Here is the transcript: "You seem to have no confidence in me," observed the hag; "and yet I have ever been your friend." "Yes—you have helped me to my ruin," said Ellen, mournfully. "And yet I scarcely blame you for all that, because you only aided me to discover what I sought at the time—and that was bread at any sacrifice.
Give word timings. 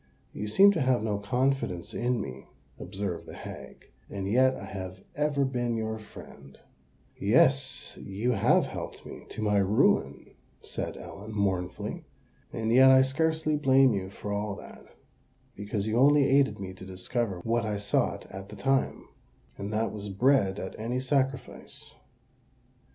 "You 0.33 0.47
seem 0.47 0.71
to 0.71 0.81
have 0.81 1.03
no 1.03 1.19
confidence 1.19 1.93
in 1.93 2.19
me," 2.19 2.47
observed 2.79 3.27
the 3.27 3.35
hag; 3.35 3.91
"and 4.09 4.27
yet 4.27 4.55
I 4.55 4.65
have 4.65 4.99
ever 5.13 5.45
been 5.45 5.75
your 5.75 5.99
friend." 5.99 6.59
"Yes—you 7.19 8.31
have 8.31 8.65
helped 8.65 9.05
me 9.05 9.27
to 9.29 9.43
my 9.43 9.57
ruin," 9.59 10.31
said 10.63 10.97
Ellen, 10.97 11.35
mournfully. 11.35 12.03
"And 12.51 12.73
yet 12.73 12.89
I 12.89 13.03
scarcely 13.03 13.55
blame 13.57 13.93
you 13.93 14.09
for 14.09 14.33
all 14.33 14.55
that, 14.55 14.85
because 15.55 15.85
you 15.85 15.99
only 15.99 16.25
aided 16.27 16.59
me 16.59 16.73
to 16.73 16.83
discover 16.83 17.39
what 17.43 17.63
I 17.63 17.77
sought 17.77 18.25
at 18.31 18.49
the 18.49 18.55
time—and 18.55 19.71
that 19.71 19.91
was 19.91 20.09
bread 20.09 20.57
at 20.57 20.73
any 20.79 20.99
sacrifice. 20.99 21.93